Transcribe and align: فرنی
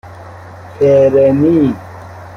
فرنی 0.79 1.75